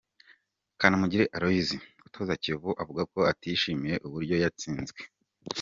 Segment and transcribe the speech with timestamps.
[0.79, 1.69] Kanamugire Aloys,
[2.07, 4.99] utoza Kiyovu avuga ko atishimiye uburyo yatsinzwe.